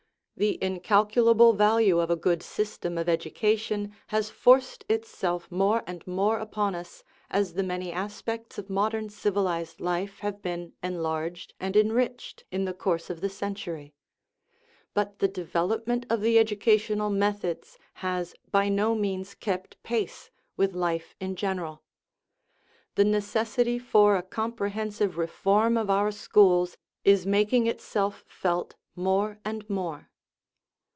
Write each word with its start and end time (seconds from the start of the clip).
The 0.37 0.57
incalculable 0.59 1.53
value 1.53 1.99
of 1.99 2.09
a 2.09 2.15
good 2.15 2.41
system 2.41 2.97
of 2.97 3.07
education 3.07 3.95
has 4.07 4.31
forced 4.31 4.83
itself 4.89 5.51
more 5.51 5.83
and 5.85 6.01
more 6.07 6.39
upon 6.39 6.73
us 6.73 7.03
as 7.29 7.53
the 7.53 7.61
many 7.61 7.91
aspects 7.91 8.57
of 8.57 8.67
modern 8.67 9.09
civilized 9.09 9.79
life 9.79 10.17
have 10.21 10.41
been 10.41 10.73
enlarged 10.81 11.53
and 11.59 11.75
enriched 11.77 12.43
in 12.51 12.65
the 12.65 12.73
course 12.73 13.11
of 13.11 13.21
the 13.21 13.29
century. 13.29 13.93
But 14.95 15.19
the 15.19 15.29
devel 15.29 15.73
opment 15.77 16.07
of 16.11 16.21
the 16.21 16.39
educational 16.39 17.11
methods 17.11 17.77
has 18.01 18.33
by 18.49 18.67
no 18.67 18.95
means 18.95 19.35
kept 19.35 19.77
pace 19.83 20.31
with 20.57 20.73
life 20.73 21.13
in 21.19 21.35
general. 21.35 21.83
The 22.95 23.05
necessity 23.05 23.77
for 23.77 24.15
a 24.15 24.23
comprehensive 24.23 25.19
reform 25.19 25.77
of 25.77 25.91
our 25.91 26.11
schools 26.11 26.77
is 27.05 27.27
making 27.27 27.67
itself 27.67 28.25
felt 28.27 28.73
more 28.95 29.37
and 29.45 29.69
more. 29.69 30.07